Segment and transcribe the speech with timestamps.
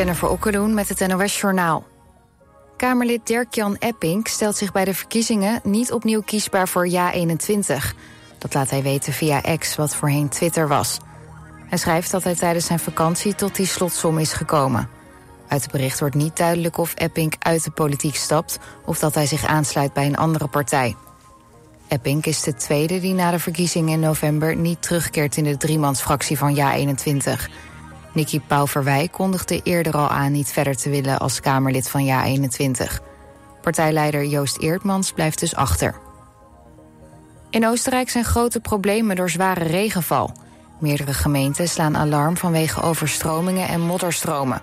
[0.00, 1.86] Jennifer Okkeloen met het NOS Journaal.
[2.76, 5.60] Kamerlid Dirk-Jan Epping stelt zich bij de verkiezingen...
[5.64, 7.96] niet opnieuw kiesbaar voor Ja21.
[8.38, 10.98] Dat laat hij weten via X, wat voorheen Twitter was.
[11.68, 14.88] Hij schrijft dat hij tijdens zijn vakantie tot die slotsom is gekomen.
[15.48, 18.58] Uit het bericht wordt niet duidelijk of Epping uit de politiek stapt...
[18.84, 20.96] of dat hij zich aansluit bij een andere partij.
[21.88, 24.56] Epping is de tweede die na de verkiezingen in november...
[24.56, 27.50] niet terugkeert in de driemansfractie van Ja21...
[28.12, 33.02] Nicky Pauverwij kondigde eerder al aan niet verder te willen als Kamerlid van JA21.
[33.62, 35.94] Partijleider Joost Eertmans blijft dus achter.
[37.50, 40.32] In Oostenrijk zijn grote problemen door zware regenval.
[40.80, 44.62] Meerdere gemeenten slaan alarm vanwege overstromingen en modderstromen.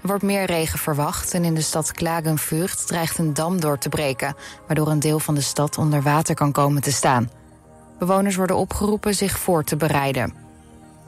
[0.00, 3.88] Er wordt meer regen verwacht en in de stad Klagenfurt dreigt een dam door te
[3.88, 4.34] breken...
[4.66, 7.30] waardoor een deel van de stad onder water kan komen te staan.
[7.98, 10.49] Bewoners worden opgeroepen zich voor te bereiden.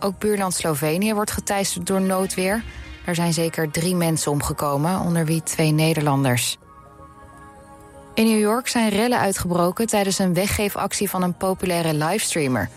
[0.04, 2.62] Ook buurland Slovenië wordt geteisterd door noodweer.
[3.04, 6.58] Er zijn zeker drie mensen omgekomen, onder wie twee Nederlanders.
[8.14, 12.68] In New York zijn rellen uitgebroken tijdens een weggeefactie van een populaire livestreamer.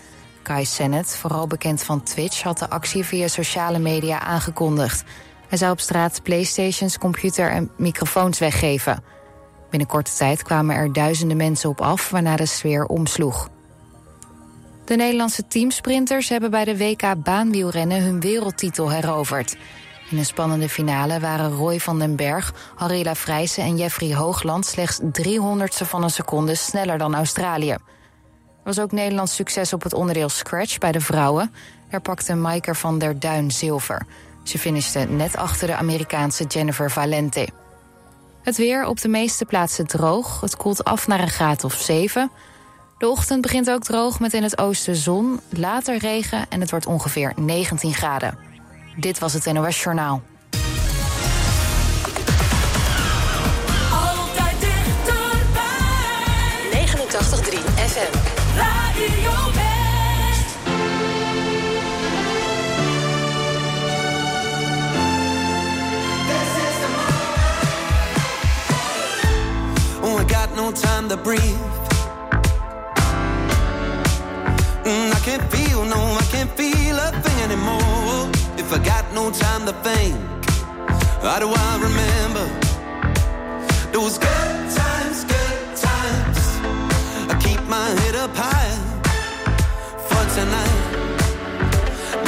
[0.42, 5.04] Kai Sennett, vooral bekend van Twitch, had de actie via sociale media aangekondigd.
[5.48, 9.02] Hij zou op straat playstations, computer en microfoons weggeven.
[9.70, 13.48] Binnen korte tijd kwamen er duizenden mensen op af, waarna de sfeer omsloeg.
[14.86, 19.56] De Nederlandse teamsprinters hebben bij de WK baanwielrennen hun wereldtitel heroverd.
[20.10, 25.00] In een spannende finale waren Roy van den Berg, Harila Vrijsen en Jeffrey Hoogland slechts
[25.00, 27.70] 300ste van een seconde sneller dan Australië.
[27.70, 27.80] Er
[28.62, 31.52] was ook Nederlands succes op het onderdeel Scratch bij de vrouwen.
[31.88, 34.06] Er pakte Maiker van der Duin zilver.
[34.42, 37.48] Ze finishte net achter de Amerikaanse Jennifer Valente.
[38.42, 40.40] Het weer op de meeste plaatsen droog.
[40.40, 42.30] Het koelt af naar een graad of 7.
[42.98, 46.86] De ochtend begint ook droog met in het oosten zon, later regen en het wordt
[46.86, 48.38] ongeveer 19 graden.
[48.96, 50.22] Dit was het NOS Journaal.
[53.92, 55.66] Altijd dichterbij.
[56.72, 58.18] 89.3 FM.
[58.56, 60.54] Radio West.
[70.02, 71.75] Oh, I got no time to breathe.
[74.86, 78.30] Mm, I can't feel, no, I can't feel a thing anymore.
[78.56, 80.14] If I got no time to think,
[81.22, 82.46] how do I remember
[83.90, 86.40] those good times, good times?
[87.32, 88.76] I keep my head up high
[90.06, 90.78] for tonight.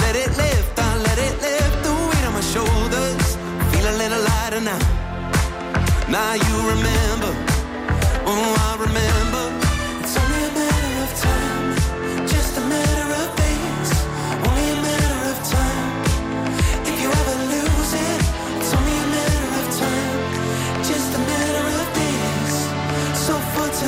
[0.02, 3.36] Let it lift, I let it lift the weight on my shoulders.
[3.70, 4.82] Feel a little lighter now.
[6.10, 7.32] Now you remember,
[8.26, 9.44] oh, I remember.
[10.02, 11.77] It's only a matter of time,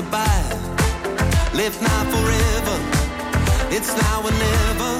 [0.00, 0.50] goodbye.
[1.52, 2.76] Live now forever.
[3.70, 4.92] It's now or never.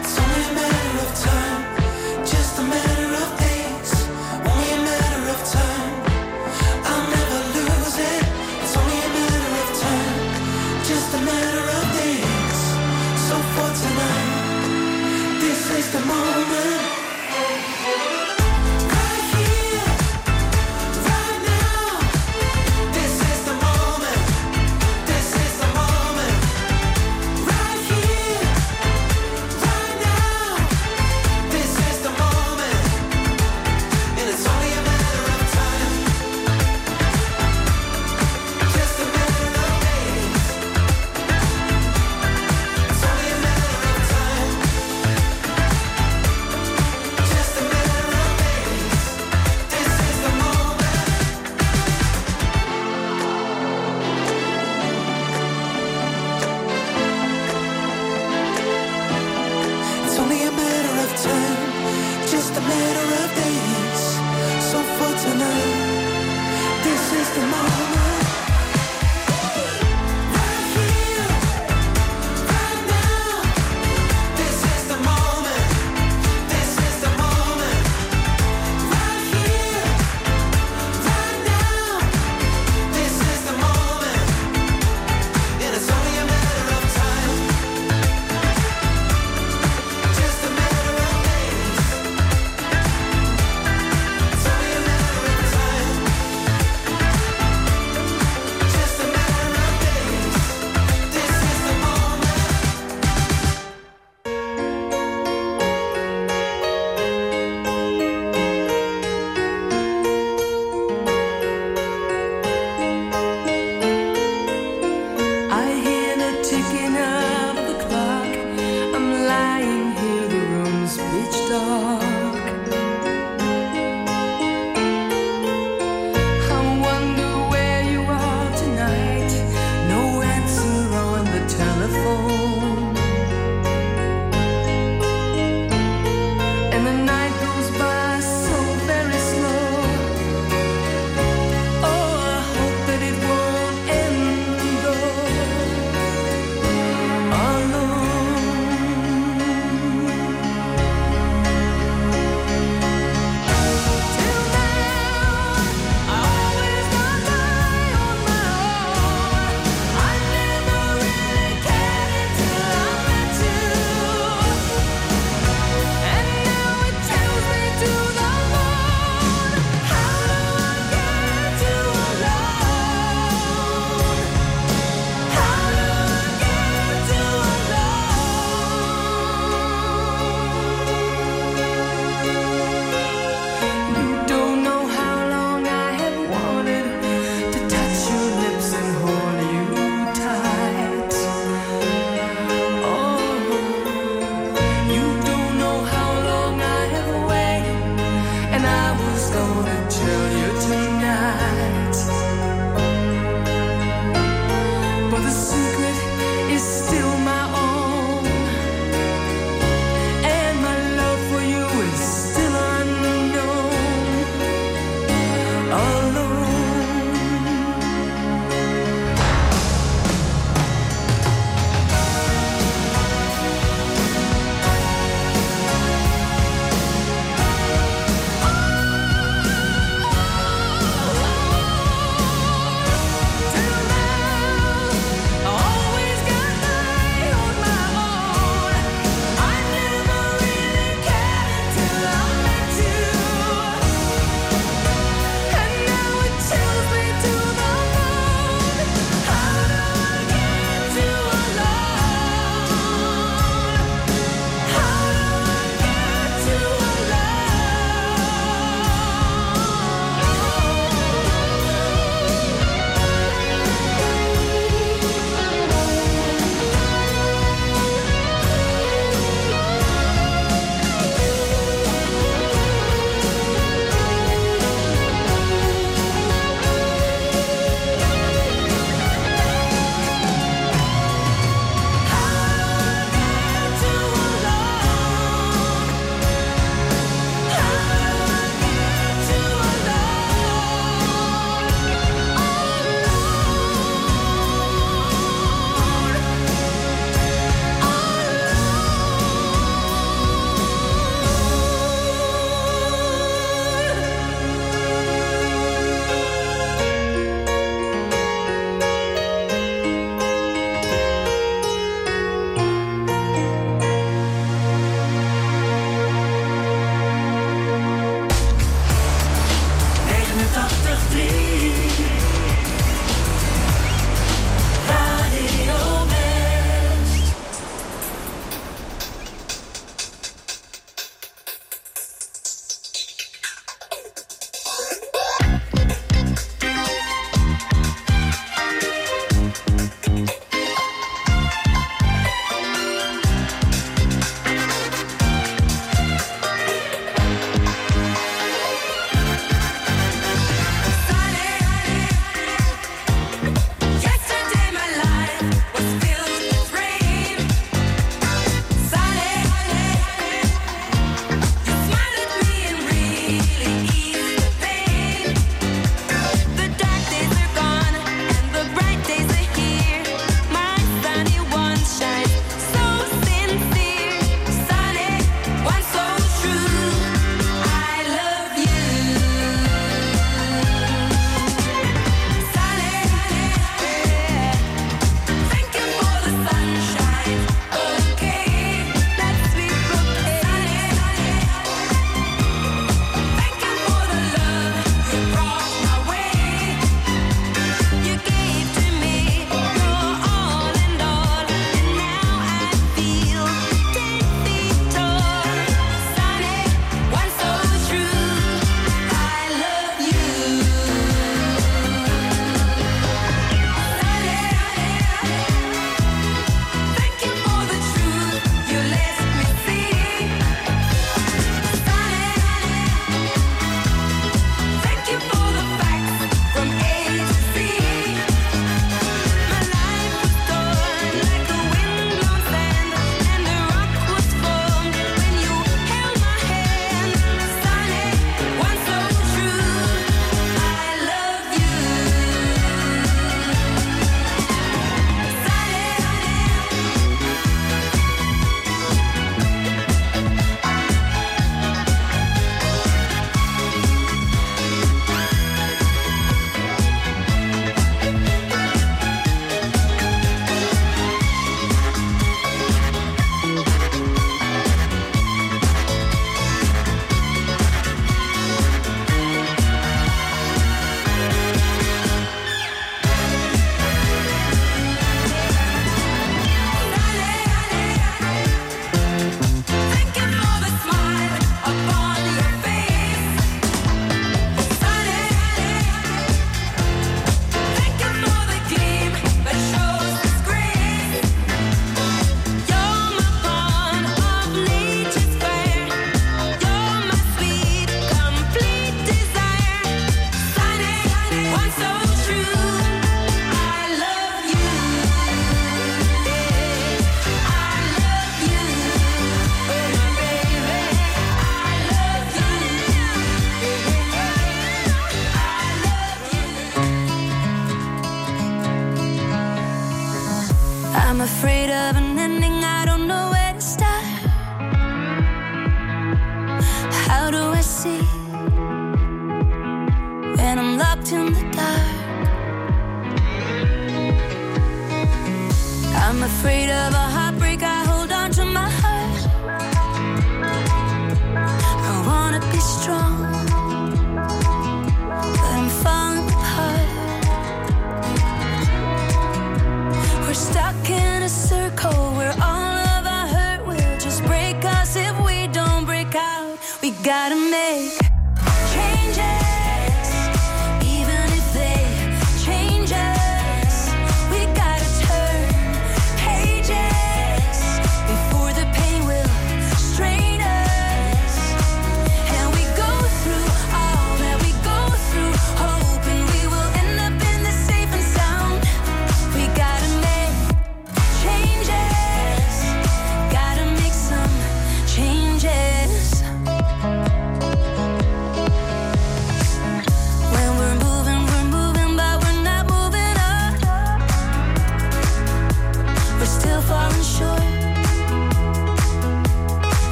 [0.00, 1.55] It's only a matter of time.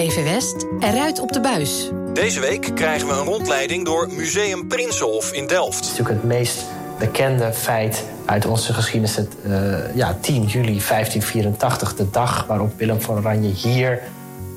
[0.00, 1.90] TV West eruit op de buis.
[2.12, 5.74] Deze week krijgen we een rondleiding door Museum Prinsenhof in Delft.
[5.74, 6.64] Het is natuurlijk het meest
[6.98, 9.16] bekende feit uit onze geschiedenis.
[9.16, 14.02] Het, eh, ja, 10 juli 1584, de dag waarop Willem van Oranje hier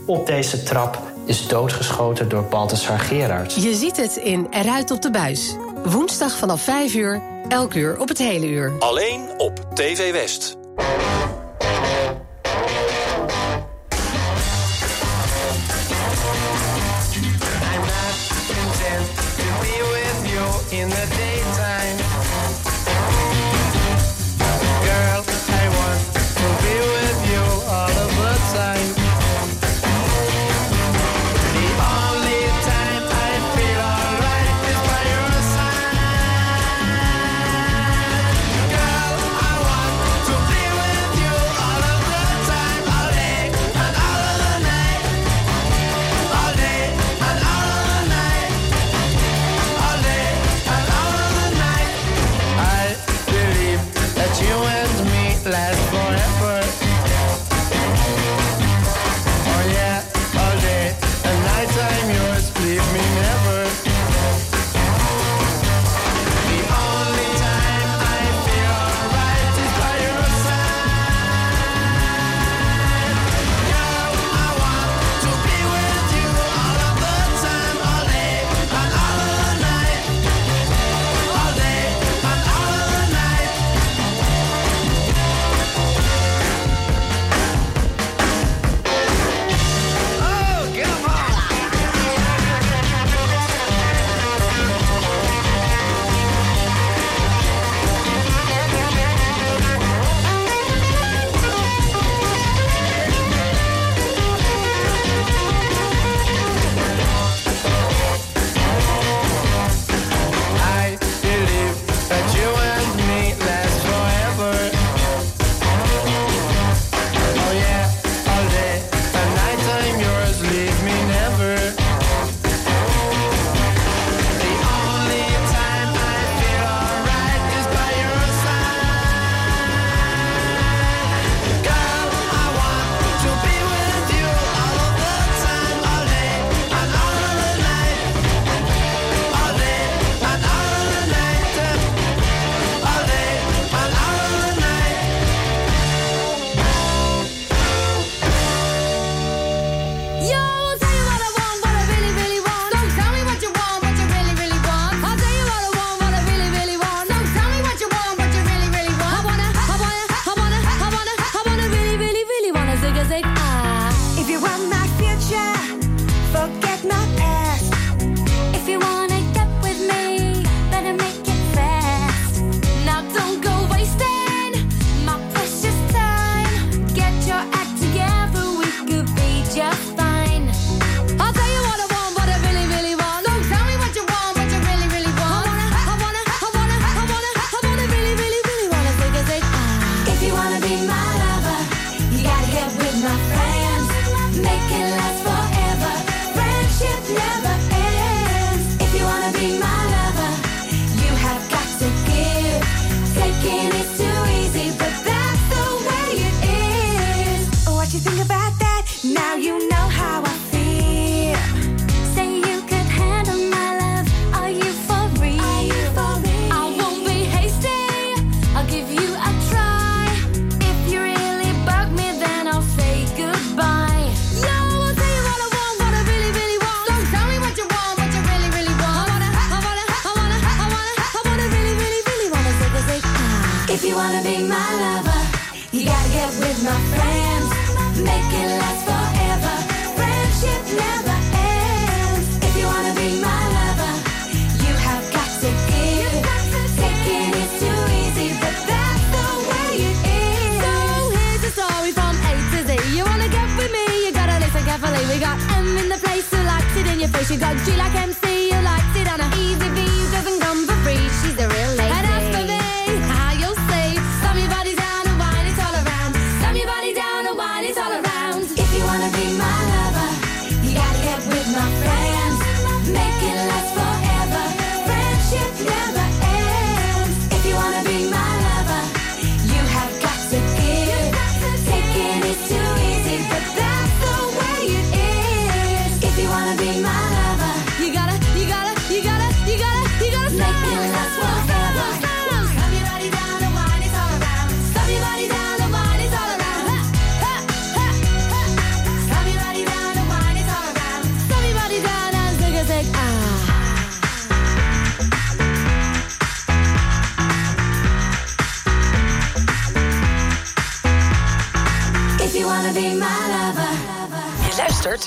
[0.06, 3.54] op deze trap is doodgeschoten door Balthasar Gerard.
[3.54, 5.56] Je ziet het in Eruit op de buis.
[5.86, 8.72] Woensdag vanaf 5 uur, elk uur op het hele uur.
[8.80, 10.62] Alleen op TV West.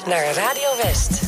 [0.04, 1.25] Naar Radio West.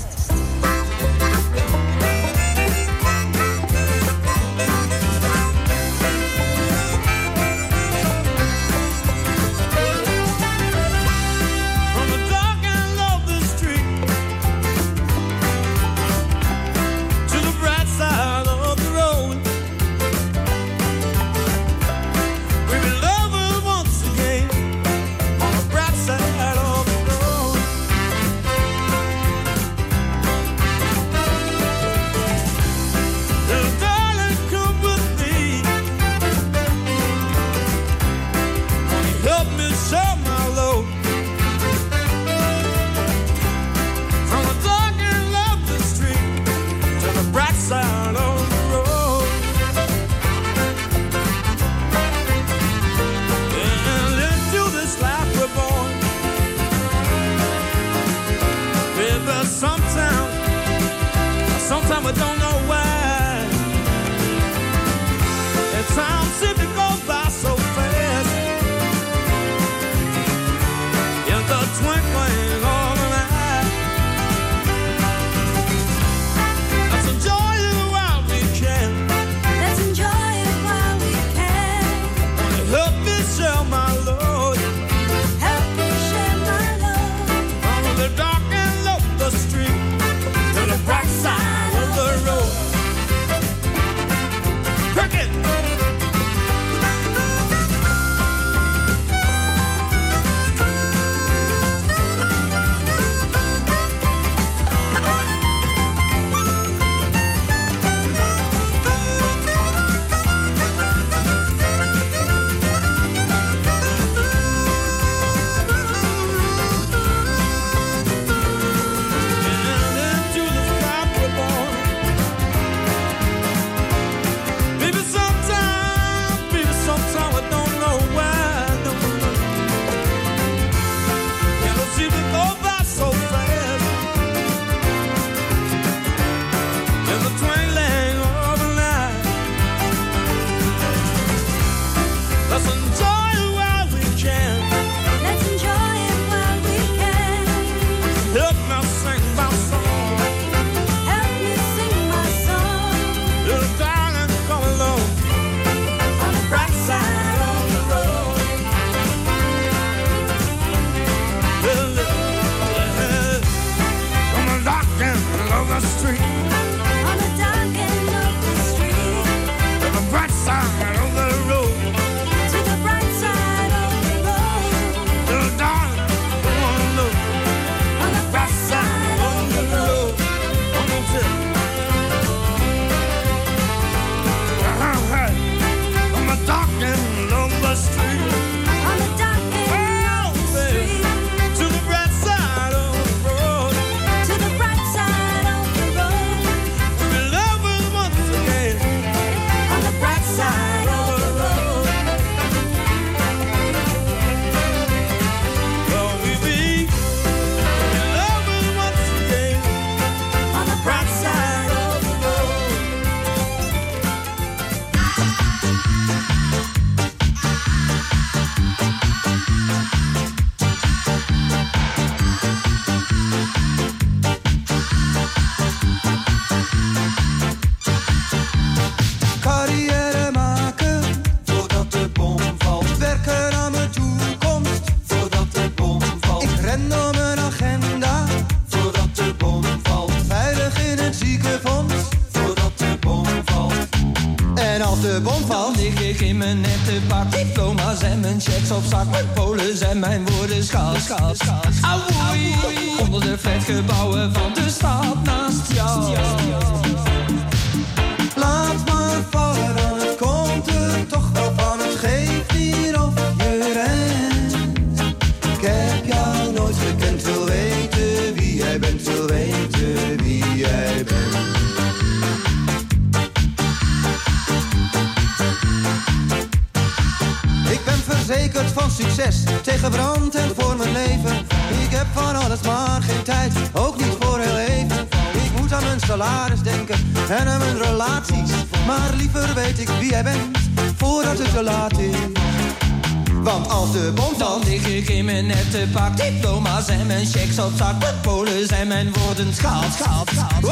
[295.44, 297.98] mijn nette pak, diploma's en mijn checks op zak.
[297.98, 300.64] met polen zijn mijn woorden schaald, schaald, schaald.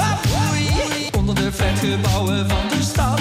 [1.17, 3.21] Onder de flatgebouwen van de stad.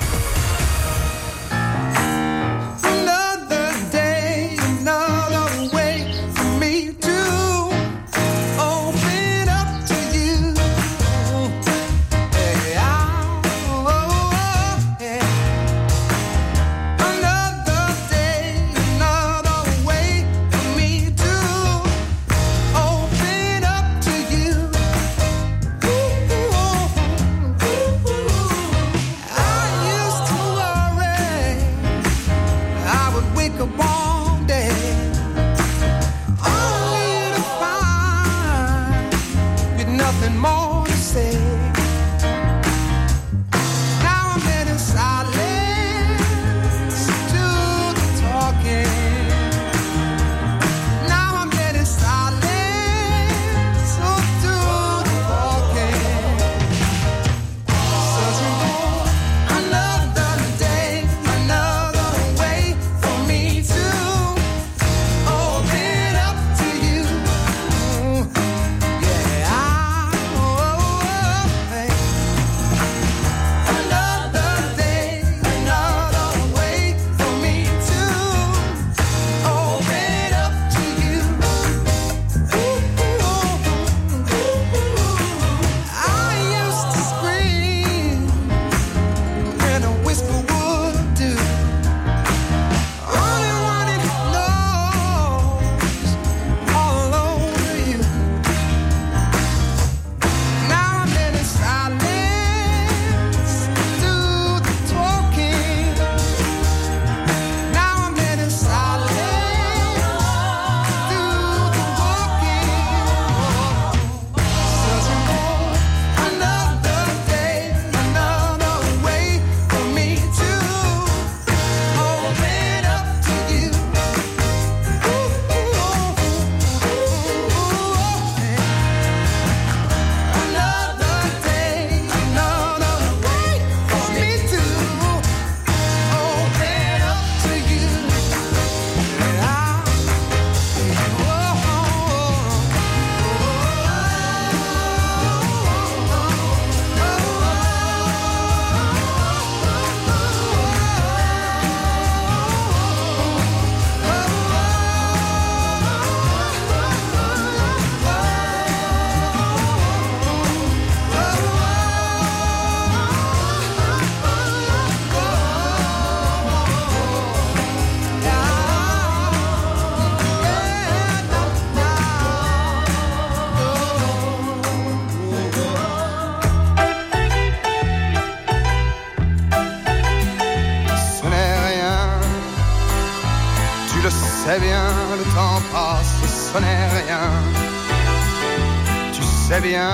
[189.13, 189.93] Tu sais bien,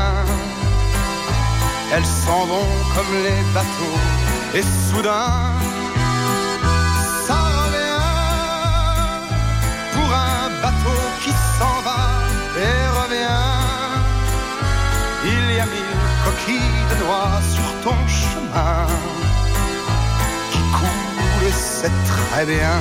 [1.94, 4.00] elles s'en vont comme les bateaux,
[4.56, 5.54] et soudain,
[7.28, 8.06] ça revient
[9.94, 12.02] pour un bateau qui s'en va
[12.58, 13.54] et revient.
[15.26, 18.88] Il y a mille coquilles de noix sur ton chemin
[20.52, 22.78] qui coulent, c'est très bien.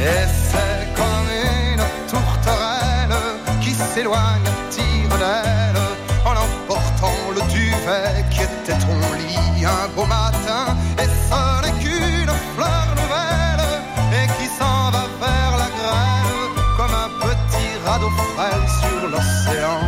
[0.00, 0.67] Et c'est
[3.98, 5.82] s'éloigne tire d'aile
[6.24, 10.64] en emportant le duvet qui était ton lit un beau matin.
[11.02, 13.64] Et ce n'est qu'une fleur nouvelle
[14.18, 19.80] et qui s'en va vers la grève comme un petit radeau frêle sur l'océan.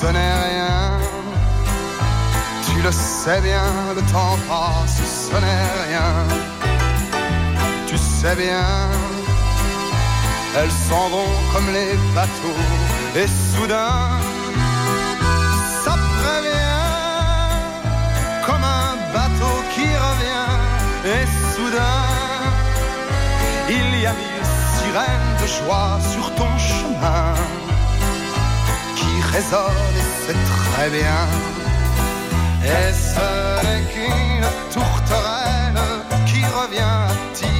[0.00, 0.80] Ce n'est rien,
[2.66, 6.10] tu le sais bien, le temps passe, ce n'est rien.
[7.88, 8.64] Tu sais bien,
[10.56, 12.62] elles s'en vont comme les bateaux,
[13.14, 14.18] et soudain,
[15.84, 16.86] ça prévient,
[18.46, 20.50] comme un bateau qui revient,
[21.14, 22.30] et soudain,
[23.68, 27.34] il y a mille sirènes de joie sur ton chemin
[28.96, 31.20] qui résonne et c'est très bien.
[32.64, 33.28] Et ce
[33.64, 35.80] n'est qu'une tourterelle
[36.26, 37.50] qui revient à tire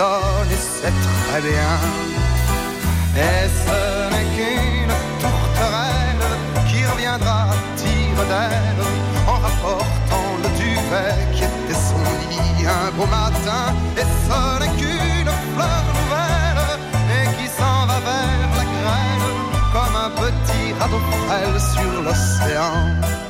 [0.00, 0.94] et c'est
[1.28, 1.72] très bien
[3.16, 8.84] et ce n'est qu'une tourterelle qui reviendra tire d'aile
[9.26, 15.32] en rapportant le duvet qui était son lit un beau matin et ce n'est qu'une
[15.54, 16.78] fleur nouvelle
[17.16, 19.28] et qui s'en va vers la grêle
[19.74, 23.29] comme un petit radeau frêle sur l'océan.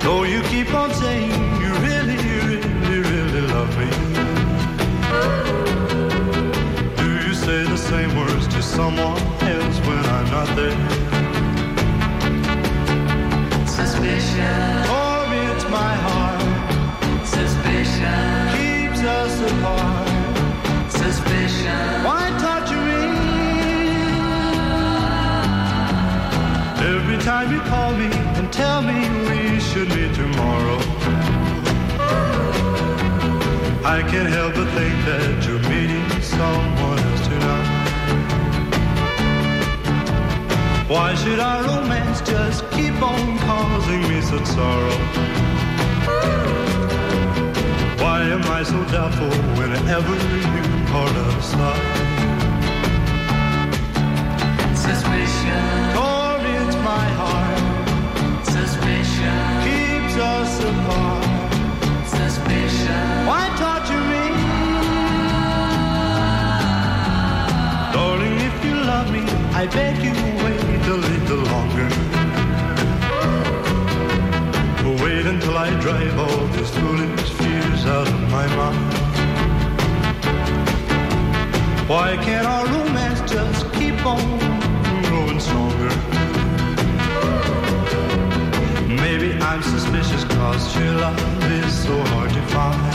[0.00, 1.30] Though you keep on saying
[1.62, 3.90] you really, really, really love me.
[6.96, 10.97] Do you say the same words to someone else when I'm not there?
[27.28, 28.08] Time you call me
[28.38, 28.98] and tell me
[29.28, 30.78] we should meet tomorrow.
[33.84, 37.68] I can't help but think that you're meeting someone else tonight.
[40.88, 44.98] Why should our romance just keep on causing me such sorrow?
[48.02, 50.14] Why am I so doubtful whenever
[50.46, 51.48] you part us?
[54.80, 56.07] Suspicion.
[69.60, 71.88] I beg you wait a little longer.
[75.02, 78.94] Wait until I drive all these foolish fears out of my mind.
[81.88, 84.67] Why can't our romance just keep on
[89.58, 92.94] I'm suspicious cause your love is so hard to find.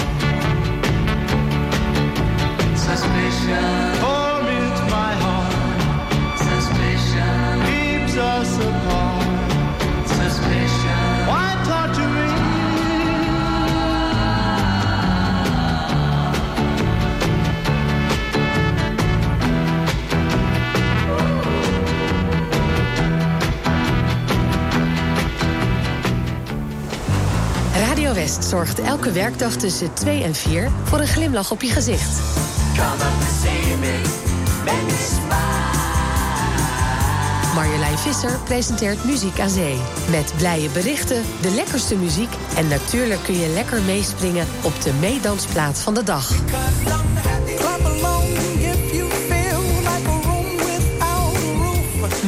[2.80, 3.98] Suspicion.
[4.00, 7.66] Torments my heart, Suspicion.
[7.68, 9.03] keeps us apart.
[28.24, 32.20] West zorgt elke werkdag tussen 2 en 4 voor een glimlach op je gezicht.
[32.76, 34.02] Come up and see me.
[34.66, 35.52] Make me smile.
[37.56, 39.78] Marjolein Visser presenteert Muziek aan Zee.
[40.10, 42.30] Met blije berichten, de lekkerste muziek...
[42.56, 46.32] en natuurlijk kun je lekker meespringen op de meedansplaat van de dag.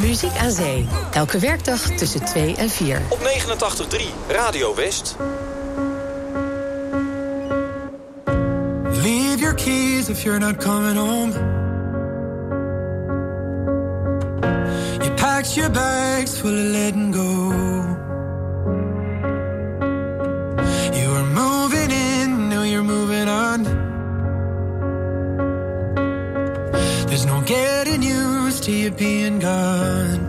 [0.02, 0.88] Muziek aan Zee.
[1.12, 3.02] Elke werkdag tussen 2 en 4.
[3.10, 3.26] Op 89.3
[4.28, 5.16] Radio West.
[9.56, 11.32] Keys if you're not coming home.
[15.04, 17.52] You packed your bags full of letting go.
[21.00, 23.64] You were moving in, now you're moving on.
[27.08, 30.25] There's no getting used to you being gone.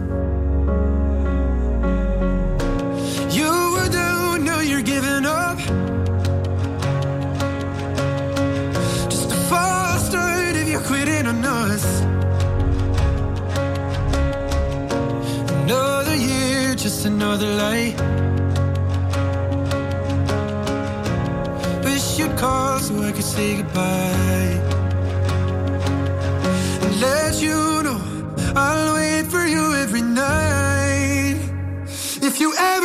[17.07, 17.97] Another light.
[21.85, 24.55] Wish you'd call so I could say goodbye.
[26.85, 28.01] And let you know
[28.55, 31.39] I'll wait for you every night.
[32.29, 32.76] If you ever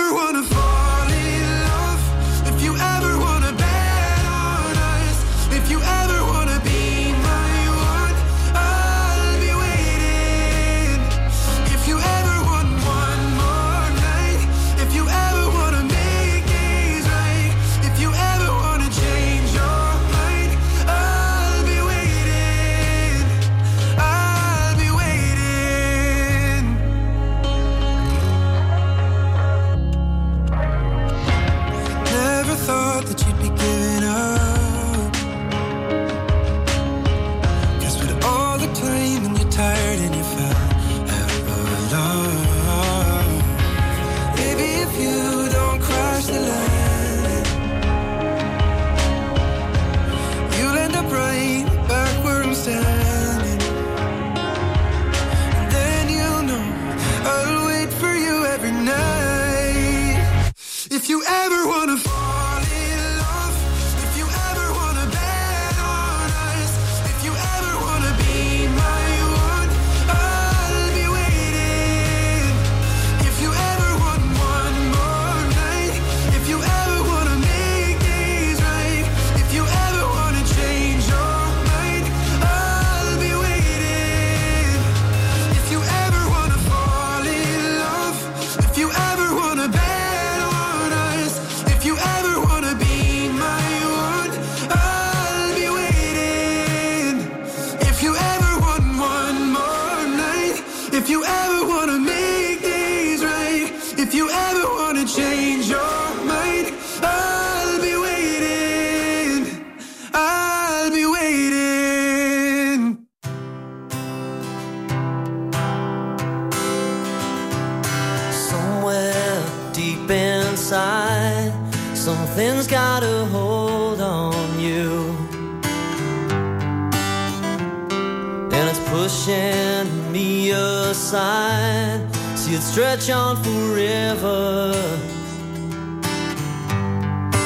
[129.02, 131.99] pushing me aside.
[132.36, 134.76] See it stretch on forever.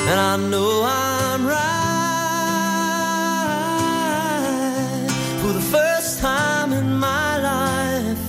[0.10, 1.88] And I know I'm right
[5.41, 8.26] for the first time in my life.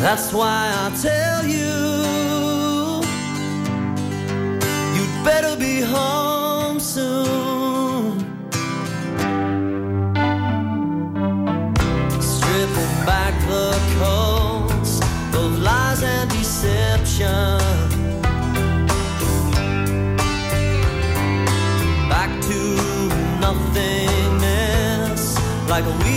[0.00, 1.74] That's why I tell you,
[4.94, 6.19] you'd better be home.
[25.82, 26.09] like a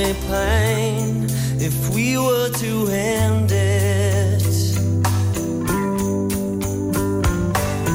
[0.00, 4.42] if we were to end it.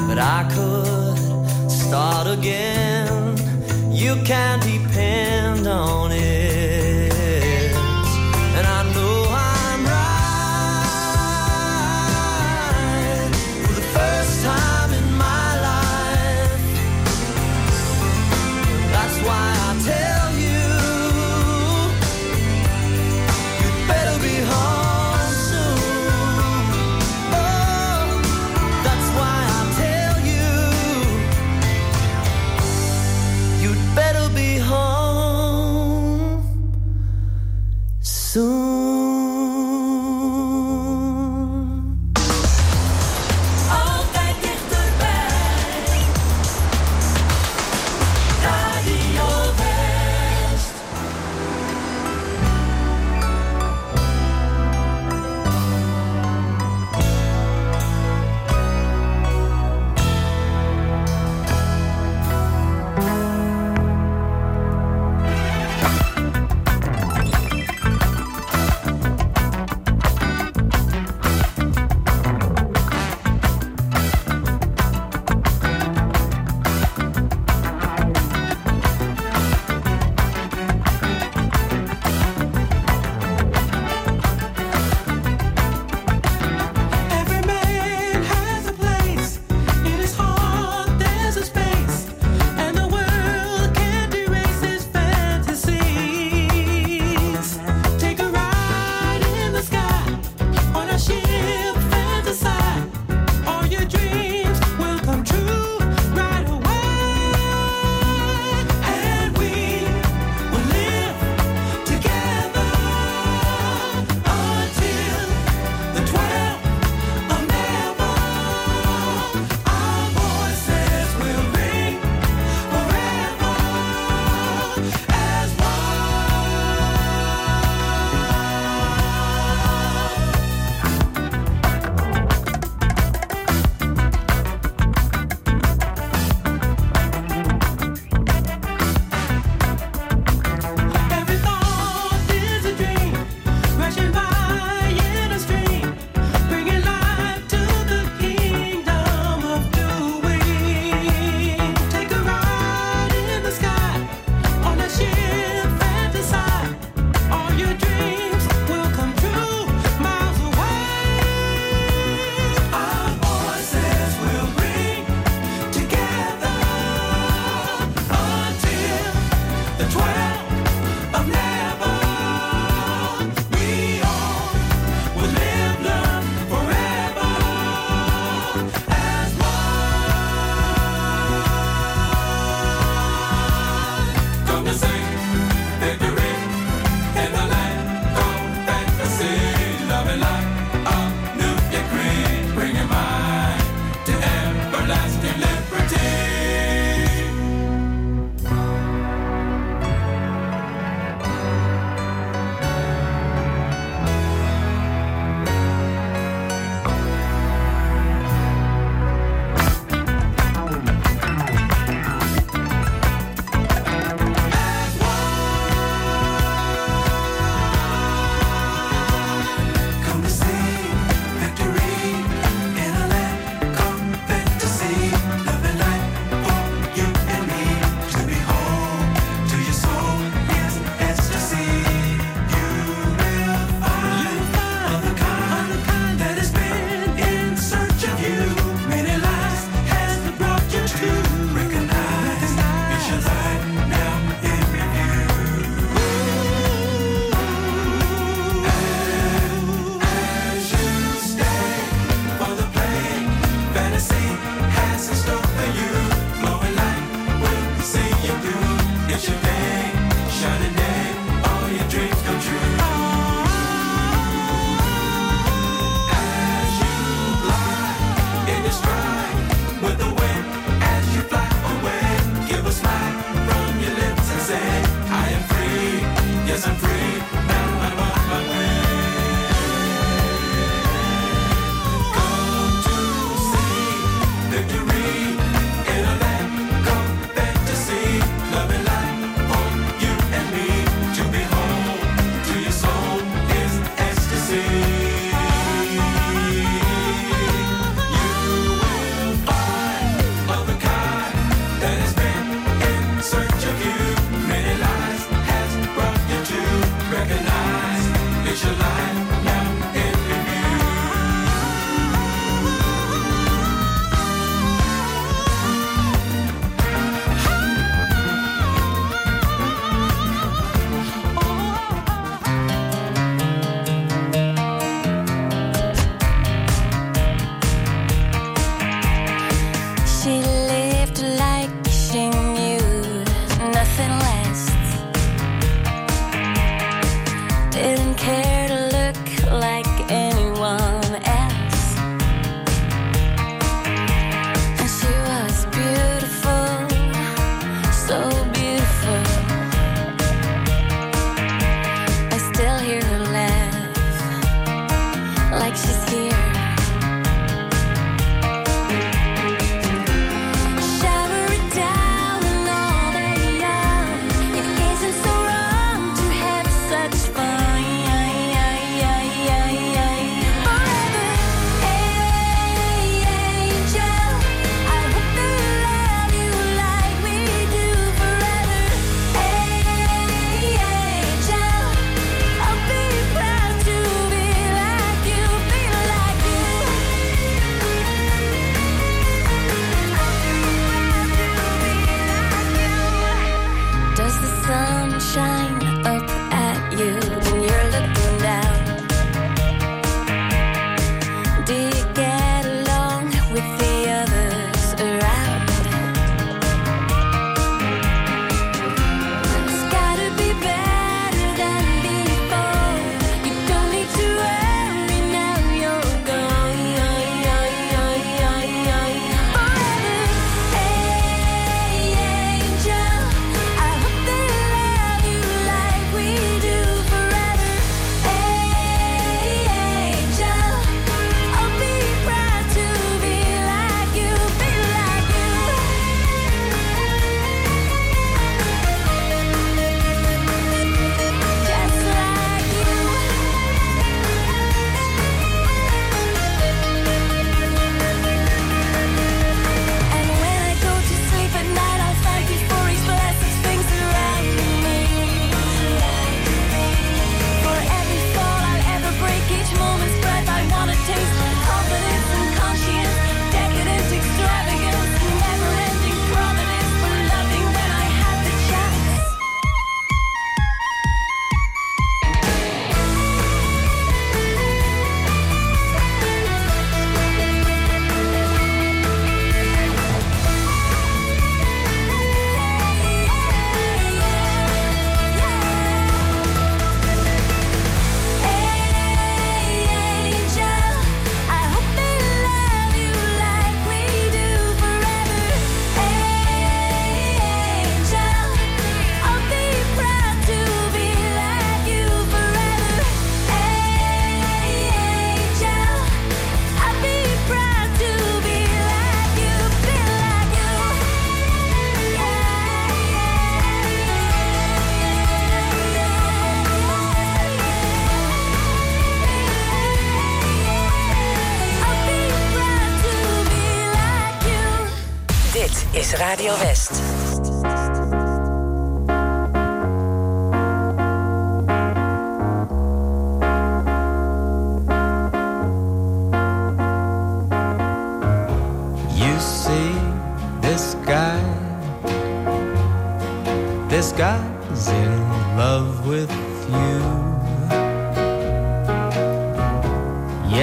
[0.07, 3.37] But I could start again.
[3.91, 6.10] You can depend on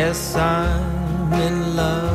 [0.09, 2.08] Yes, I'm in love.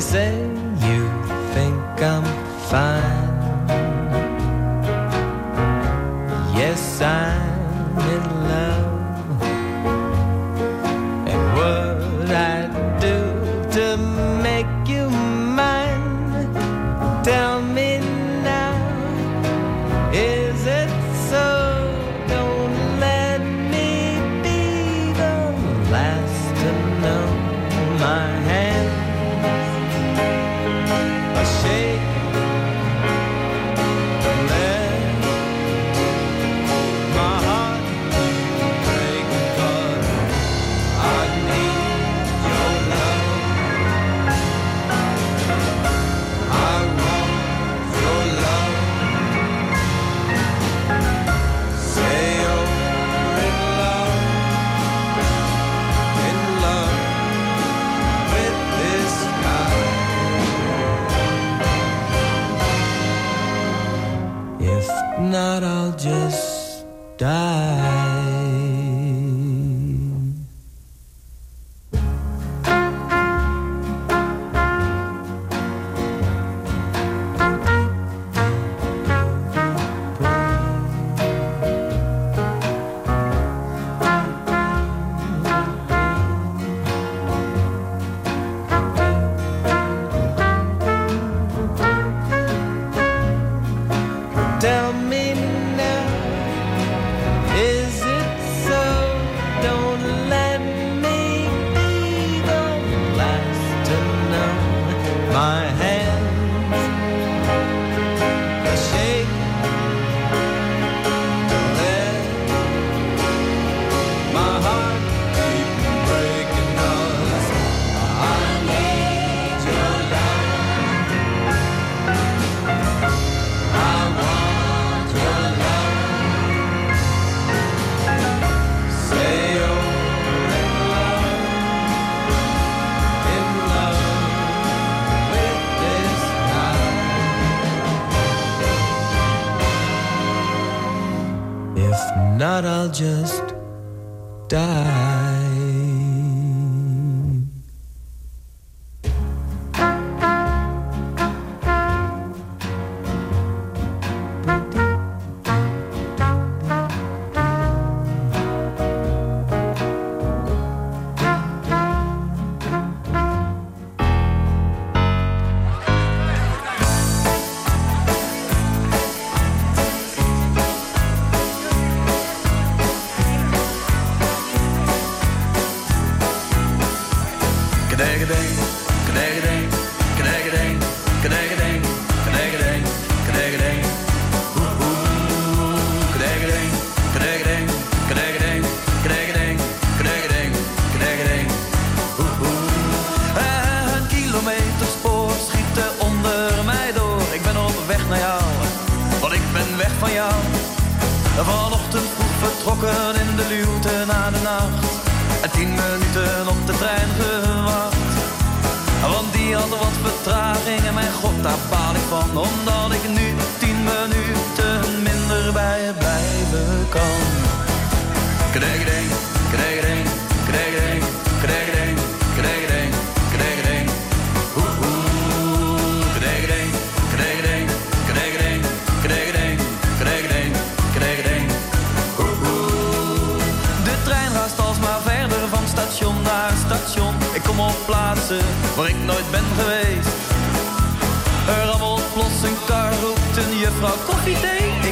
[0.00, 0.37] say.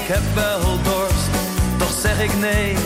[0.07, 1.31] ik heb wel dorst,
[1.79, 2.77] toch zeg ik nee.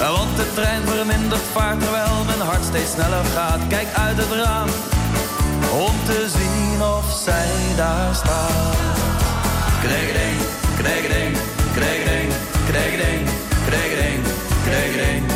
[0.00, 3.60] Want de trein vermindert vaart terwijl mijn hart steeds sneller gaat.
[3.68, 4.68] Kijk uit het raam
[5.86, 8.76] om te zien of zij daar staat.
[9.82, 10.38] Kregeding,
[10.78, 11.36] kregeding,
[11.74, 12.28] kregeding,
[12.70, 13.28] ring,
[13.66, 14.20] krijg
[14.64, 15.35] kregeding.